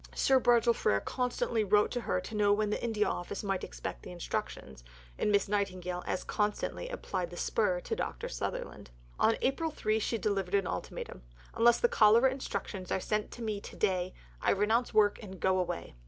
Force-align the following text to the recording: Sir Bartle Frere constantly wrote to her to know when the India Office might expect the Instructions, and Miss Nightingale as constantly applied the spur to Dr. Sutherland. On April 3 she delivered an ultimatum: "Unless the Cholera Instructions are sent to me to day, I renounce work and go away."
Sir 0.15 0.39
Bartle 0.39 0.73
Frere 0.73 0.99
constantly 0.99 1.63
wrote 1.63 1.91
to 1.91 2.01
her 2.01 2.19
to 2.21 2.33
know 2.33 2.51
when 2.51 2.71
the 2.71 2.83
India 2.83 3.05
Office 3.07 3.43
might 3.43 3.63
expect 3.63 4.01
the 4.01 4.11
Instructions, 4.11 4.83
and 5.15 5.31
Miss 5.31 5.47
Nightingale 5.47 6.03
as 6.07 6.23
constantly 6.23 6.89
applied 6.89 7.29
the 7.29 7.37
spur 7.37 7.79
to 7.81 7.95
Dr. 7.95 8.27
Sutherland. 8.27 8.89
On 9.19 9.37
April 9.43 9.69
3 9.69 9.99
she 9.99 10.17
delivered 10.17 10.55
an 10.55 10.65
ultimatum: 10.65 11.21
"Unless 11.53 11.81
the 11.81 11.87
Cholera 11.87 12.31
Instructions 12.31 12.91
are 12.91 12.99
sent 12.99 13.29
to 13.29 13.43
me 13.43 13.61
to 13.61 13.75
day, 13.75 14.15
I 14.41 14.49
renounce 14.49 14.91
work 14.91 15.21
and 15.21 15.39
go 15.39 15.59
away." 15.59 15.93